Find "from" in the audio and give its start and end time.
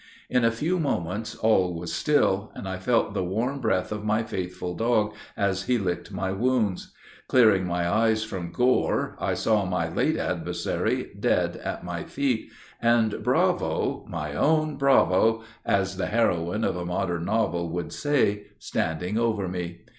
8.23-8.51